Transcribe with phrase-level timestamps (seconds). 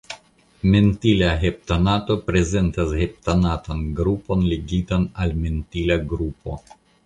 [0.75, 6.61] Mentila heptanato prezentas heptanatan grupon ligitan al mentila grupo.